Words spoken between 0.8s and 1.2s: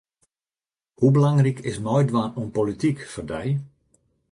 Hoe